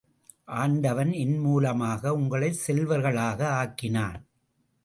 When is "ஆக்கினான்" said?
3.49-4.19